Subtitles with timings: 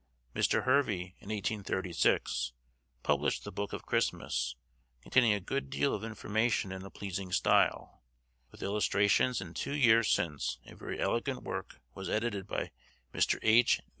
[0.35, 0.63] Mr.
[0.63, 2.53] Hervey, in 1836,
[3.03, 4.55] published the 'Book of Christmas,'
[5.03, 8.01] containing a good deal of information in a pleasing style,
[8.49, 12.71] with illustrations; and two years since a very elegant work was edited by
[13.13, 13.37] Mr.
[13.43, 13.79] H.